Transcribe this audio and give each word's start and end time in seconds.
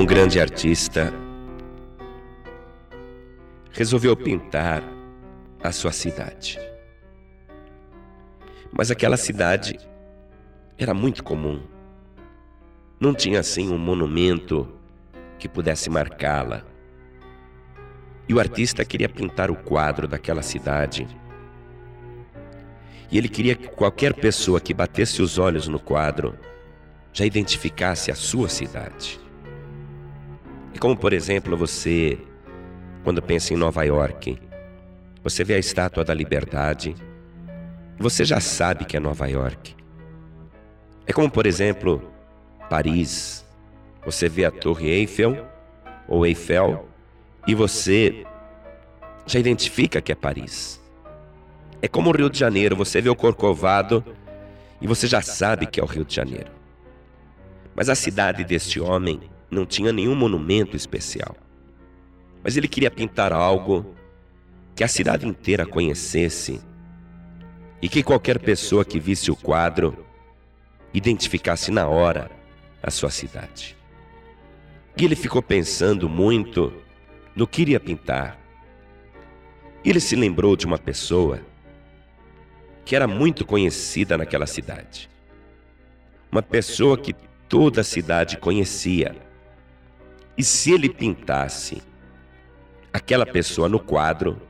um 0.00 0.06
grande 0.06 0.40
artista 0.40 1.12
resolveu 3.70 4.16
pintar 4.16 4.82
a 5.62 5.70
sua 5.72 5.92
cidade. 5.92 6.58
Mas 8.72 8.90
aquela 8.90 9.18
cidade 9.18 9.78
era 10.78 10.94
muito 10.94 11.22
comum. 11.22 11.60
Não 12.98 13.12
tinha 13.12 13.40
assim 13.40 13.68
um 13.68 13.76
monumento 13.76 14.66
que 15.38 15.46
pudesse 15.46 15.90
marcá-la. 15.90 16.64
E 18.26 18.32
o 18.32 18.40
artista 18.40 18.86
queria 18.86 19.08
pintar 19.08 19.50
o 19.50 19.56
quadro 19.56 20.08
daquela 20.08 20.40
cidade. 20.40 21.06
E 23.10 23.18
ele 23.18 23.28
queria 23.28 23.54
que 23.54 23.68
qualquer 23.68 24.14
pessoa 24.14 24.62
que 24.62 24.72
batesse 24.72 25.20
os 25.20 25.36
olhos 25.36 25.68
no 25.68 25.78
quadro 25.78 26.38
já 27.12 27.26
identificasse 27.26 28.10
a 28.10 28.14
sua 28.14 28.48
cidade. 28.48 29.20
É 30.74 30.78
como, 30.78 30.96
por 30.96 31.12
exemplo, 31.12 31.56
você, 31.56 32.18
quando 33.04 33.22
pensa 33.22 33.52
em 33.52 33.56
Nova 33.56 33.82
York, 33.84 34.38
você 35.22 35.44
vê 35.44 35.54
a 35.54 35.58
estátua 35.58 36.04
da 36.04 36.14
liberdade 36.14 36.94
você 38.00 38.24
já 38.24 38.40
sabe 38.40 38.86
que 38.86 38.96
é 38.96 39.00
Nova 39.00 39.26
York. 39.26 39.76
É 41.06 41.12
como, 41.12 41.30
por 41.30 41.44
exemplo, 41.44 42.10
Paris. 42.70 43.44
Você 44.06 44.26
vê 44.26 44.46
a 44.46 44.50
Torre 44.50 44.88
Eiffel 44.88 45.46
ou 46.08 46.24
Eiffel 46.24 46.88
e 47.46 47.54
você 47.54 48.24
já 49.26 49.38
identifica 49.38 50.00
que 50.00 50.10
é 50.10 50.14
Paris. 50.14 50.80
É 51.82 51.88
como 51.88 52.08
o 52.08 52.16
Rio 52.16 52.30
de 52.30 52.38
Janeiro, 52.38 52.74
você 52.74 53.02
vê 53.02 53.10
o 53.10 53.14
Corcovado 53.14 54.02
e 54.80 54.86
você 54.86 55.06
já 55.06 55.20
sabe 55.20 55.66
que 55.66 55.78
é 55.78 55.82
o 55.82 55.86
Rio 55.86 56.06
de 56.06 56.14
Janeiro. 56.14 56.50
Mas 57.74 57.90
a 57.90 57.94
cidade 57.94 58.44
deste 58.44 58.80
homem 58.80 59.20
não 59.50 59.66
tinha 59.66 59.92
nenhum 59.92 60.14
monumento 60.14 60.76
especial. 60.76 61.36
Mas 62.42 62.56
ele 62.56 62.68
queria 62.68 62.90
pintar 62.90 63.32
algo 63.32 63.94
que 64.74 64.84
a 64.84 64.88
cidade 64.88 65.26
inteira 65.26 65.66
conhecesse 65.66 66.60
e 67.82 67.88
que 67.88 68.02
qualquer 68.02 68.38
pessoa 68.38 68.84
que 68.84 69.00
visse 69.00 69.30
o 69.30 69.36
quadro 69.36 70.06
identificasse 70.92 71.70
na 71.70 71.86
hora 71.86 72.30
a 72.82 72.90
sua 72.90 73.10
cidade. 73.10 73.76
E 74.96 75.04
ele 75.04 75.16
ficou 75.16 75.42
pensando 75.42 76.08
muito 76.08 76.72
no 77.34 77.46
que 77.46 77.62
iria 77.62 77.80
pintar. 77.80 78.38
Ele 79.84 80.00
se 80.00 80.14
lembrou 80.16 80.56
de 80.56 80.66
uma 80.66 80.78
pessoa 80.78 81.40
que 82.84 82.96
era 82.96 83.06
muito 83.06 83.44
conhecida 83.46 84.18
naquela 84.18 84.46
cidade. 84.46 85.08
Uma 86.30 86.42
pessoa 86.42 86.98
que 86.98 87.14
toda 87.48 87.80
a 87.80 87.84
cidade 87.84 88.36
conhecia. 88.36 89.16
E 90.36 90.42
se 90.42 90.72
ele 90.72 90.88
pintasse 90.88 91.82
aquela 92.92 93.26
pessoa 93.26 93.68
no 93.68 93.78
quadro, 93.78 94.40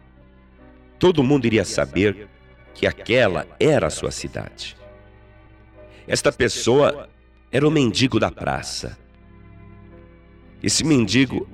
todo 0.98 1.24
mundo 1.24 1.46
iria 1.46 1.64
saber 1.64 2.28
que 2.74 2.86
aquela 2.86 3.46
era 3.58 3.88
a 3.88 3.90
sua 3.90 4.10
cidade. 4.10 4.76
Esta 6.06 6.32
pessoa 6.32 7.08
era 7.52 7.66
o 7.66 7.70
mendigo 7.70 8.18
da 8.18 8.30
praça. 8.30 8.98
Esse 10.62 10.84
mendigo, 10.84 11.48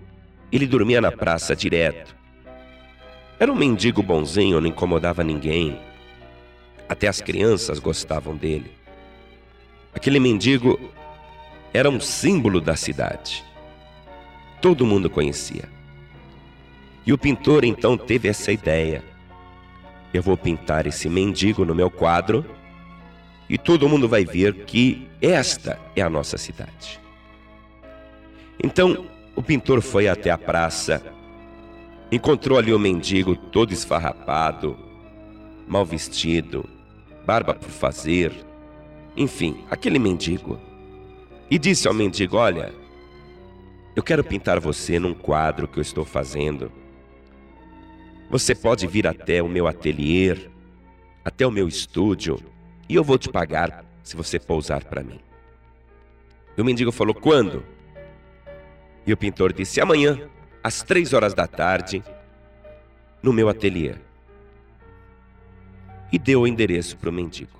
ele 0.51 0.67
dormia 0.67 1.01
na 1.01 1.13
praça 1.13 1.55
direto. 1.55 2.17
Era 3.39 3.53
um 3.53 3.57
mendigo 3.57 4.03
bonzinho, 4.03 4.61
não 4.61 4.69
incomodava 4.69 5.23
ninguém. 5.23 5.79
Até 6.89 7.09
as 7.09 7.21
crianças 7.21 7.79
gostavam 7.79 8.37
dele. 8.37 8.71
Aquele 9.95 10.19
mendigo 10.19 10.79
era 11.73 11.89
um 11.89 12.01
símbolo 12.01 12.61
da 12.61 12.77
cidade. 12.77 13.45
Todo 14.61 14.87
mundo 14.87 15.11
conhecia. 15.11 15.69
E 17.07 17.13
o 17.13 17.19
pintor 17.19 17.65
então 17.65 17.97
teve 17.97 18.29
essa 18.29 18.51
ideia. 18.51 19.03
Eu 20.13 20.23
vou 20.23 20.37
pintar 20.37 20.87
esse 20.87 21.09
mendigo 21.09 21.65
no 21.65 21.75
meu 21.75 21.91
quadro 21.91 22.45
e 23.49 23.57
todo 23.57 23.89
mundo 23.89 24.09
vai 24.09 24.25
ver 24.25 24.65
que 24.65 25.07
esta 25.21 25.79
é 25.95 26.03
a 26.03 26.11
nossa 26.11 26.37
cidade. 26.37 27.01
Então, 28.63 29.07
o 29.37 29.43
pintor 29.43 29.83
foi 29.83 30.09
até 30.09 30.31
a 30.31 30.39
praça, 30.39 31.03
encontrou 32.11 32.59
ali 32.59 32.73
o 32.73 32.79
mendigo 32.79 33.37
todo 33.37 33.73
esfarrapado, 33.73 34.77
mal 35.69 35.85
vestido, 35.85 36.69
barba 37.25 37.55
por 37.55 37.69
fazer, 37.69 38.33
enfim, 39.17 39.65
aquele 39.71 39.99
mendigo. 39.99 40.59
E 41.51 41.59
disse 41.59 41.87
ao 41.87 41.95
mendigo: 41.95 42.37
Olha, 42.37 42.73
eu 43.97 44.03
quero 44.03 44.23
pintar 44.23 44.61
você 44.61 44.99
num 44.99 45.15
quadro 45.15 45.67
que 45.67 45.79
eu 45.79 45.83
estou 45.83 46.05
fazendo. 46.05 46.71
Você 48.29 48.55
pode 48.55 48.87
vir 48.87 49.07
até 49.07 49.43
o 49.43 49.49
meu 49.49 49.67
ateliê, 49.67 50.37
até 51.25 51.47
o 51.47 51.51
meu 51.51 51.67
estúdio 51.67 52.39
e 52.87 52.95
eu 52.95 53.03
vou 53.03 53.17
te 53.17 53.31
pagar 53.31 53.85
se 54.03 54.15
você 54.15 54.39
pousar 54.39 54.85
para 54.85 55.03
mim. 55.03 55.19
E 56.57 56.61
o 56.61 56.65
mendigo 56.65 56.93
falou: 56.93 57.15
Quando? 57.15 57.65
E 59.07 59.13
o 59.15 59.17
pintor 59.17 59.53
disse: 59.53 59.81
Amanhã, 59.81 60.29
às 60.63 60.83
três 60.83 61.15
horas 61.15 61.33
da 61.33 61.47
tarde, 61.47 62.05
no 63.23 63.33
meu 63.33 63.49
ateliê. 63.49 63.95
E 66.13 66.19
deu 66.19 66.43
o 66.43 66.47
endereço 66.47 66.99
para 66.99 67.09
o 67.09 67.13
mendigo. 67.13 67.59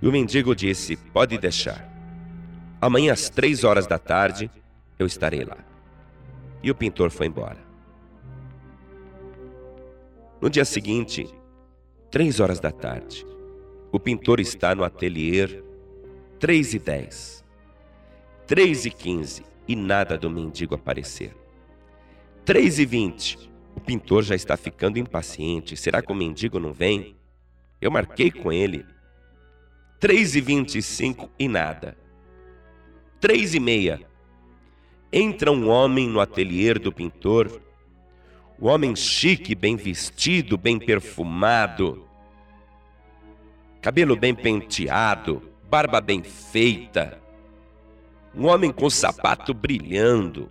E 0.00 0.06
o 0.06 0.12
mendigo 0.12 0.54
disse: 0.54 0.96
Pode 0.96 1.36
deixar. 1.36 1.90
Amanhã, 2.80 3.12
às 3.12 3.28
três 3.28 3.64
horas 3.64 3.86
da 3.88 3.98
tarde, 3.98 4.48
eu 5.02 5.06
estarei 5.06 5.44
lá. 5.44 5.58
E 6.62 6.70
o 6.70 6.74
pintor 6.74 7.10
foi 7.10 7.26
embora. 7.26 7.58
No 10.40 10.48
dia 10.48 10.64
seguinte, 10.64 11.28
três 12.10 12.40
horas 12.40 12.58
da 12.58 12.70
tarde, 12.70 13.26
o 13.92 14.00
pintor 14.00 14.40
está 14.40 14.74
no 14.74 14.84
ateliê 14.84 15.62
3 16.38 16.74
e 16.74 16.78
10, 16.78 17.44
3 18.46 18.86
e 18.86 18.90
15 18.90 19.44
e 19.68 19.76
nada 19.76 20.18
do 20.18 20.28
mendigo 20.28 20.74
aparecer. 20.74 21.36
3 22.44 22.80
e 22.80 22.86
20, 22.86 23.50
o 23.76 23.80
pintor 23.80 24.24
já 24.24 24.34
está 24.34 24.56
ficando 24.56 24.98
impaciente. 24.98 25.76
Será 25.76 26.02
que 26.02 26.10
o 26.10 26.14
mendigo 26.14 26.58
não 26.58 26.72
vem? 26.72 27.14
Eu 27.80 27.90
marquei 27.90 28.30
com 28.30 28.52
ele. 28.52 28.84
3 30.00 30.34
e 30.34 30.40
25 30.40 31.30
e 31.38 31.46
nada. 31.46 31.96
3 33.20 33.54
e 33.54 33.60
meia. 33.60 34.00
Entra 35.12 35.52
um 35.52 35.68
homem 35.68 36.08
no 36.08 36.20
ateliê 36.20 36.74
do 36.74 36.90
pintor. 36.90 37.60
O 38.58 38.68
homem 38.68 38.96
chique, 38.96 39.54
bem 39.54 39.76
vestido, 39.76 40.56
bem 40.56 40.78
perfumado 40.78 42.08
cabelo 43.82 44.14
bem 44.14 44.32
penteado, 44.32 45.42
barba 45.68 46.00
bem 46.00 46.22
feita, 46.22 47.20
um 48.32 48.46
homem 48.46 48.70
com 48.70 48.88
sapato 48.88 49.52
brilhando, 49.52 50.48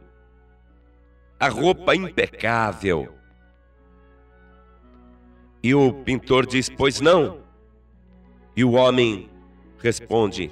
a 1.39 1.47
roupa 1.47 1.95
impecável. 1.95 3.15
E 5.63 5.73
o 5.73 5.93
pintor 6.03 6.45
diz: 6.45 6.69
Pois 6.69 6.99
não. 6.99 7.41
E 8.55 8.65
o 8.65 8.73
homem 8.73 9.29
responde: 9.79 10.51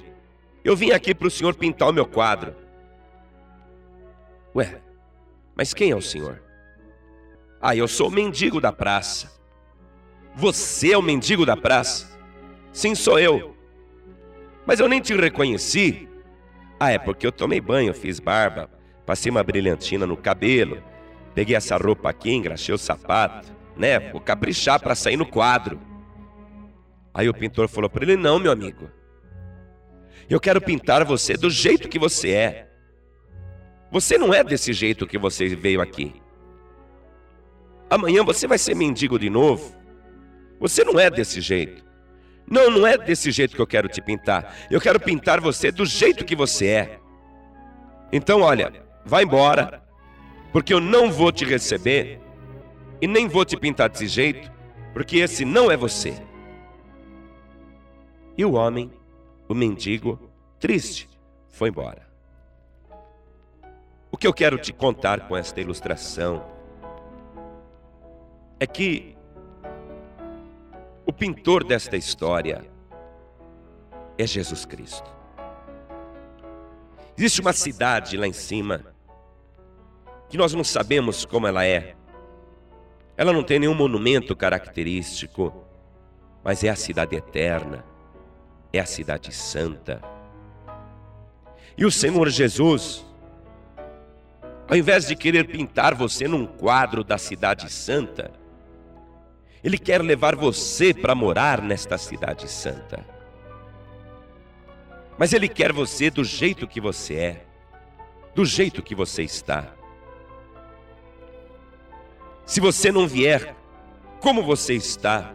Eu 0.64 0.74
vim 0.74 0.92
aqui 0.92 1.14
para 1.14 1.28
o 1.28 1.30
senhor 1.30 1.54
pintar 1.54 1.90
o 1.90 1.92
meu 1.92 2.06
quadro. 2.06 2.56
Ué, 4.54 4.80
mas 5.56 5.72
quem 5.72 5.90
é 5.90 5.96
o 5.96 6.02
senhor? 6.02 6.42
Ah, 7.60 7.76
eu 7.76 7.86
sou 7.86 8.08
o 8.08 8.10
mendigo 8.10 8.60
da 8.60 8.72
praça. 8.72 9.30
Você 10.34 10.92
é 10.92 10.98
o 10.98 11.02
mendigo 11.02 11.44
da 11.44 11.56
praça? 11.56 12.18
Sim, 12.72 12.94
sou 12.94 13.18
eu. 13.18 13.56
Mas 14.66 14.80
eu 14.80 14.88
nem 14.88 15.00
te 15.00 15.14
reconheci. 15.14 16.08
Ah, 16.78 16.90
é 16.90 16.98
porque 16.98 17.26
eu 17.26 17.32
tomei 17.32 17.60
banho, 17.60 17.92
fiz 17.92 18.18
barba, 18.18 18.70
passei 19.04 19.30
uma 19.30 19.42
brilhantina 19.42 20.06
no 20.06 20.16
cabelo, 20.16 20.82
peguei 21.34 21.54
essa 21.54 21.76
roupa 21.76 22.08
aqui, 22.08 22.32
engraxei 22.32 22.74
o 22.74 22.78
sapato, 22.78 23.52
né? 23.76 23.98
Vou 24.10 24.20
caprichar 24.20 24.80
para 24.80 24.94
sair 24.94 25.16
no 25.16 25.26
quadro. 25.26 25.78
Aí 27.12 27.28
o 27.28 27.34
pintor 27.34 27.68
falou 27.68 27.90
para 27.90 28.04
ele: 28.04 28.16
Não, 28.16 28.38
meu 28.38 28.50
amigo. 28.50 28.88
Eu 30.28 30.40
quero 30.40 30.60
pintar 30.60 31.04
você 31.04 31.36
do 31.36 31.50
jeito 31.50 31.88
que 31.88 31.98
você 31.98 32.30
é. 32.30 32.69
Você 33.90 34.16
não 34.16 34.32
é 34.32 34.44
desse 34.44 34.72
jeito 34.72 35.06
que 35.06 35.18
você 35.18 35.48
veio 35.48 35.80
aqui. 35.80 36.14
Amanhã 37.88 38.22
você 38.22 38.46
vai 38.46 38.56
ser 38.56 38.74
mendigo 38.76 39.18
de 39.18 39.28
novo. 39.28 39.74
Você 40.60 40.84
não 40.84 40.98
é 40.98 41.10
desse 41.10 41.40
jeito. 41.40 41.84
Não, 42.46 42.70
não 42.70 42.86
é 42.86 42.96
desse 42.96 43.30
jeito 43.30 43.54
que 43.54 43.62
eu 43.62 43.66
quero 43.66 43.88
te 43.88 44.00
pintar. 44.00 44.56
Eu 44.70 44.80
quero 44.80 45.00
pintar 45.00 45.40
você 45.40 45.72
do 45.72 45.84
jeito 45.84 46.24
que 46.24 46.36
você 46.36 46.66
é. 46.66 47.00
Então, 48.12 48.42
olha, 48.42 48.72
vai 49.04 49.24
embora, 49.24 49.82
porque 50.52 50.74
eu 50.74 50.80
não 50.80 51.10
vou 51.10 51.32
te 51.32 51.44
receber 51.44 52.20
e 53.00 53.06
nem 53.06 53.28
vou 53.28 53.44
te 53.44 53.56
pintar 53.56 53.88
desse 53.88 54.06
jeito, 54.06 54.50
porque 54.92 55.18
esse 55.18 55.44
não 55.44 55.70
é 55.70 55.76
você. 55.76 56.14
E 58.36 58.44
o 58.44 58.52
homem, 58.52 58.90
o 59.48 59.54
mendigo, 59.54 60.18
triste, 60.58 61.08
foi 61.48 61.68
embora. 61.68 62.09
Que 64.20 64.26
eu 64.26 64.34
quero 64.34 64.58
te 64.58 64.70
contar 64.70 65.26
com 65.26 65.34
esta 65.34 65.62
ilustração 65.62 66.44
é 68.60 68.66
que 68.66 69.16
o 71.06 71.12
pintor 71.12 71.64
desta 71.64 71.96
história 71.96 72.70
é 74.18 74.26
Jesus 74.26 74.66
Cristo. 74.66 75.10
Existe 77.16 77.40
uma 77.40 77.54
cidade 77.54 78.18
lá 78.18 78.26
em 78.26 78.32
cima 78.34 78.94
que 80.28 80.36
nós 80.36 80.52
não 80.52 80.64
sabemos 80.64 81.24
como 81.24 81.46
ela 81.46 81.64
é. 81.64 81.96
Ela 83.16 83.32
não 83.32 83.42
tem 83.42 83.58
nenhum 83.58 83.74
monumento 83.74 84.36
característico, 84.36 85.64
mas 86.44 86.62
é 86.62 86.68
a 86.68 86.76
cidade 86.76 87.16
eterna, 87.16 87.86
é 88.70 88.80
a 88.80 88.86
cidade 88.86 89.32
santa. 89.32 90.02
E 91.74 91.86
o 91.86 91.90
Senhor 91.90 92.28
Jesus, 92.28 93.09
ao 94.70 94.76
invés 94.76 95.08
de 95.08 95.16
querer 95.16 95.48
pintar 95.48 95.96
você 95.96 96.28
num 96.28 96.46
quadro 96.46 97.02
da 97.02 97.18
cidade 97.18 97.68
santa, 97.68 98.30
Ele 99.64 99.76
quer 99.76 100.00
levar 100.00 100.36
você 100.36 100.94
para 100.94 101.12
morar 101.12 101.60
nesta 101.60 101.98
cidade 101.98 102.48
santa. 102.48 103.04
Mas 105.18 105.32
Ele 105.32 105.48
quer 105.48 105.72
você 105.72 106.08
do 106.08 106.22
jeito 106.22 106.68
que 106.68 106.80
você 106.80 107.14
é, 107.16 107.46
do 108.32 108.44
jeito 108.44 108.80
que 108.80 108.94
você 108.94 109.24
está. 109.24 109.66
Se 112.46 112.60
você 112.60 112.92
não 112.92 113.08
vier 113.08 113.56
como 114.20 114.40
você 114.40 114.74
está, 114.74 115.34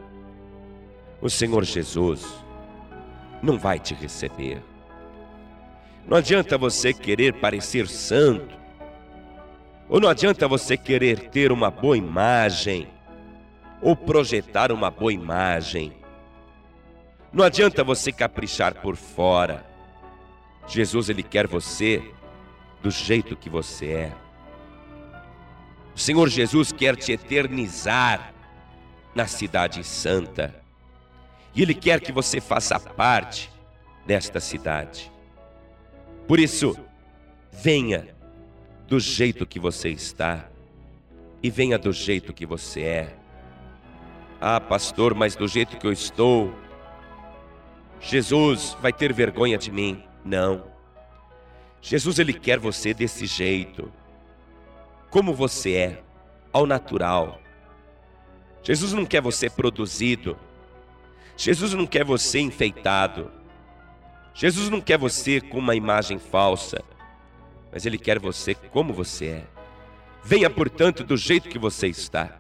o 1.22 1.30
Senhor 1.30 1.66
Jesus 1.66 2.26
não 3.44 3.60
vai 3.60 3.80
te 3.80 3.94
receber. 3.94 4.64
Não 6.08 6.16
adianta 6.16 6.58
você 6.58 6.94
querer 6.94 7.34
parecer 7.34 7.86
santo, 7.90 8.64
ou 9.88 10.00
não 10.00 10.10
adianta 10.10 10.48
você 10.48 10.76
querer 10.76 11.30
ter 11.30 11.52
uma 11.52 11.70
boa 11.70 11.98
imagem, 11.98 12.88
ou 13.82 13.96
projetar 13.96 14.72
uma 14.72 14.90
boa 14.90 15.14
imagem. 15.14 15.94
Não 17.32 17.44
adianta 17.44 17.84
você 17.84 18.12
caprichar 18.12 18.76
por 18.82 18.96
fora. 18.96 19.66
Jesus, 20.68 21.10
Ele 21.10 21.22
quer 21.22 21.46
você 21.46 22.02
do 22.82 22.90
jeito 22.90 23.36
que 23.36 23.50
você 23.50 23.92
é. 23.92 24.12
O 25.94 26.00
Senhor 26.00 26.30
Jesus 26.30 26.72
quer 26.72 26.96
te 26.96 27.12
eternizar 27.12 28.34
na 29.14 29.28
cidade 29.28 29.84
santa. 29.84 30.56
E 31.54 31.62
Ele 31.62 31.74
quer 31.74 32.02
que 32.02 32.12
você 32.12 32.42
faça 32.42 32.80
parte 32.80 33.52
desta 34.06 34.40
cidade. 34.40 35.12
Por 36.28 36.40
isso, 36.40 36.76
venha 37.52 38.15
do 38.88 39.00
jeito 39.00 39.46
que 39.46 39.60
você 39.60 39.90
está 39.90 40.48
e 41.42 41.50
venha 41.50 41.78
do 41.78 41.92
jeito 41.92 42.34
que 42.34 42.46
você 42.46 42.82
é. 42.82 43.16
Ah, 44.40 44.60
pastor, 44.60 45.16
mas 45.16 45.36
do 45.36 45.48
jeito 45.48 45.78
que 45.78 45.88
eu 45.88 45.92
estou, 45.92 46.54
Jesus 48.00 48.78
vai 48.82 48.94
ter 48.94 49.14
vergonha 49.14 49.58
de 49.58 49.72
mim. 49.72 50.04
Não. 50.24 50.66
Jesus, 51.82 52.20
Ele 52.20 52.34
quer 52.34 52.60
você 52.60 52.94
desse 52.94 53.26
jeito 53.26 53.92
como 55.10 55.34
você 55.34 55.74
é, 55.76 56.04
ao 56.52 56.66
natural. 56.66 57.40
Jesus 58.62 58.92
não 58.92 59.06
quer 59.06 59.22
você 59.22 59.50
produzido. 59.50 60.38
Jesus 61.38 61.74
não 61.74 61.86
quer 61.86 62.04
você 62.04 62.40
enfeitado. 62.40 63.32
Jesus 64.34 64.70
não 64.70 64.82
quer 64.82 64.98
você 64.98 65.40
com 65.40 65.60
uma 65.60 65.76
imagem 65.76 66.20
falsa, 66.20 66.84
mas 67.76 67.86
Ele 67.86 67.98
quer 67.98 68.18
você 68.20 68.56
como 68.56 68.94
você 68.94 69.26
é. 69.26 69.44
Venha, 70.24 70.50
portanto, 70.50 71.04
do 71.04 71.18
jeito 71.18 71.50
que 71.50 71.60
você 71.60 71.88
está. 71.88 72.40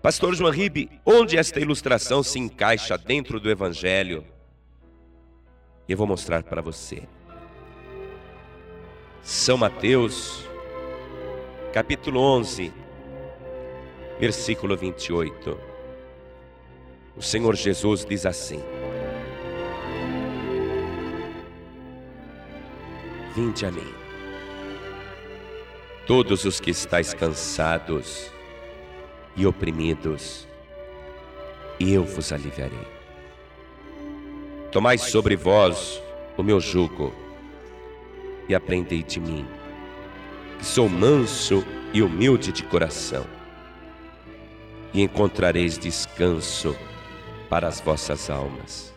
Pastor 0.00 0.32
João 0.32 0.52
Ribe, 0.52 0.88
onde 1.04 1.36
esta 1.36 1.58
ilustração 1.58 2.22
se 2.22 2.38
encaixa 2.38 2.96
dentro 2.96 3.40
do 3.40 3.50
Evangelho? 3.50 4.24
Eu 5.88 5.96
vou 5.96 6.06
mostrar 6.06 6.44
para 6.44 6.62
você. 6.62 7.02
São 9.24 9.58
Mateus, 9.58 10.48
capítulo 11.72 12.20
11, 12.20 12.72
versículo 14.20 14.76
28. 14.76 15.58
O 17.16 17.22
Senhor 17.22 17.56
Jesus 17.56 18.04
diz 18.04 18.24
assim: 18.24 18.62
Vinde 23.34 23.66
a 23.66 23.70
mim, 23.72 24.01
todos 26.06 26.44
os 26.44 26.60
que 26.60 26.70
estáis 26.70 27.12
cansados 27.14 28.30
e 29.36 29.46
oprimidos, 29.46 30.46
eu 31.80 32.04
vos 32.04 32.32
aliviarei. 32.32 32.86
Tomai 34.70 34.98
sobre 34.98 35.36
vós 35.36 36.02
o 36.36 36.42
meu 36.42 36.60
jugo 36.60 37.12
e 38.48 38.54
aprendei 38.54 39.02
de 39.02 39.20
mim 39.20 39.46
sou 40.62 40.88
manso 40.88 41.64
e 41.92 42.00
humilde 42.02 42.52
de 42.52 42.62
coração, 42.62 43.26
e 44.94 45.02
encontrareis 45.02 45.76
descanso 45.76 46.76
para 47.50 47.66
as 47.66 47.80
vossas 47.80 48.30
almas, 48.30 48.94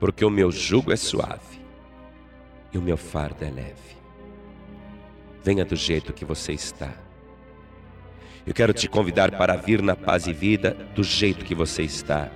porque 0.00 0.24
o 0.24 0.30
meu 0.30 0.50
jugo 0.50 0.92
é 0.92 0.96
suave 0.96 1.60
e 2.72 2.78
o 2.78 2.82
meu 2.82 2.96
fardo 2.96 3.44
é 3.44 3.50
leve. 3.50 4.01
Venha 5.42 5.64
do 5.64 5.74
jeito 5.74 6.12
que 6.12 6.24
você 6.24 6.52
está. 6.52 6.92
Eu 8.46 8.54
quero 8.54 8.72
te 8.72 8.88
convidar 8.88 9.30
para 9.32 9.56
vir 9.56 9.82
na 9.82 9.94
paz 9.94 10.26
e 10.26 10.32
vida 10.32 10.76
do 10.94 11.02
jeito 11.02 11.44
que 11.44 11.54
você 11.54 11.82
está. 11.82 12.30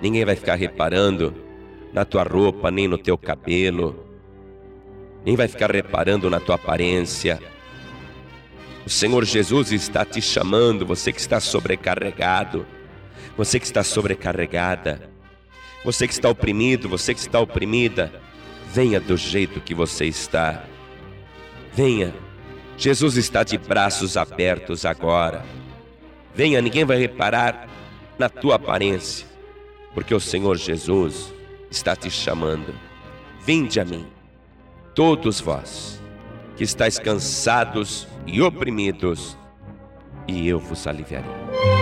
Ninguém 0.00 0.24
vai 0.24 0.34
ficar 0.34 0.56
reparando 0.56 1.34
na 1.92 2.04
tua 2.04 2.24
roupa, 2.24 2.70
nem 2.70 2.88
no 2.88 2.98
teu 2.98 3.16
cabelo, 3.16 4.06
nem 5.24 5.36
vai 5.36 5.46
ficar 5.46 5.70
reparando 5.70 6.28
na 6.28 6.40
tua 6.40 6.56
aparência. 6.56 7.40
O 8.84 8.90
Senhor 8.90 9.24
Jesus 9.24 9.70
está 9.70 10.04
te 10.04 10.20
chamando, 10.20 10.84
você 10.84 11.12
que 11.12 11.20
está 11.20 11.38
sobrecarregado, 11.38 12.66
você 13.36 13.60
que 13.60 13.66
está 13.66 13.84
sobrecarregada, 13.84 15.08
você 15.84 16.08
que 16.08 16.12
está 16.12 16.28
oprimido, 16.28 16.88
você 16.88 17.14
que 17.14 17.20
está 17.20 17.38
oprimida, 17.38 18.12
venha 18.72 19.00
do 19.00 19.16
jeito 19.16 19.60
que 19.60 19.74
você 19.74 20.06
está. 20.06 20.64
Venha. 21.72 22.14
Jesus 22.76 23.16
está 23.16 23.42
de 23.42 23.56
braços 23.56 24.16
abertos 24.16 24.84
agora. 24.84 25.44
Venha, 26.34 26.60
ninguém 26.60 26.84
vai 26.84 26.98
reparar 26.98 27.68
na 28.18 28.28
tua 28.28 28.56
aparência, 28.56 29.26
porque 29.94 30.14
o 30.14 30.20
Senhor 30.20 30.56
Jesus 30.56 31.32
está 31.70 31.94
te 31.94 32.10
chamando. 32.10 32.74
Vinde 33.44 33.80
a 33.80 33.84
mim 33.84 34.06
todos 34.94 35.40
vós 35.40 36.00
que 36.56 36.64
estáis 36.64 36.98
cansados 36.98 38.06
e 38.26 38.42
oprimidos, 38.42 39.36
e 40.28 40.46
eu 40.48 40.58
vos 40.58 40.86
aliviarei. 40.86 41.81